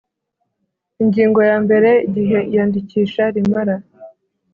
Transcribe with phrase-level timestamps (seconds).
[1.01, 3.75] Ingingo ya mbere Igihe iyandikisha rimara